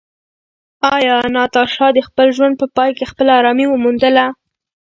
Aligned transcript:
ایا 0.95 1.17
ناتاشا 1.35 1.87
د 1.93 1.99
خپل 2.07 2.27
ژوند 2.37 2.53
په 2.61 2.65
پای 2.75 2.91
کې 2.97 3.05
خپله 3.11 3.31
ارامي 3.39 3.65
وموندله؟ 3.69 4.25